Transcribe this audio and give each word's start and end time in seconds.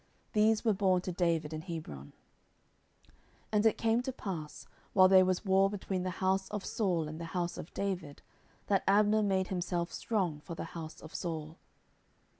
These 0.33 0.65
were 0.65 0.73
born 0.73 1.01
to 1.01 1.11
David 1.11 1.53
in 1.53 1.61
Hebron. 1.61 2.13
10:003:006 3.09 3.13
And 3.51 3.65
it 3.67 3.77
came 3.77 4.01
to 4.01 4.11
pass, 4.11 4.65
while 4.93 5.07
there 5.07 5.25
was 5.25 5.45
war 5.45 5.69
between 5.69 6.01
the 6.01 6.09
house 6.25 6.47
of 6.49 6.65
Saul 6.65 7.07
and 7.07 7.21
the 7.21 7.25
house 7.37 7.55
of 7.55 7.71
David, 7.75 8.23
that 8.65 8.83
Abner 8.87 9.21
made 9.21 9.49
himself 9.49 9.93
strong 9.93 10.39
for 10.39 10.55
the 10.55 10.63
house 10.73 11.01
of 11.01 11.13
Saul. 11.13 11.59